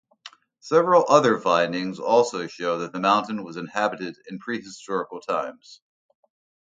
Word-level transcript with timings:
Several 0.61 1.05
other 1.09 1.37
findings 1.37 1.99
also 1.99 2.47
show 2.47 2.79
that 2.79 2.91
the 2.91 2.99
mountain 2.99 3.43
was 3.43 3.55
inhabited 3.55 4.17
in 4.31 4.39
prehistorical 4.39 5.21
times. 5.21 5.79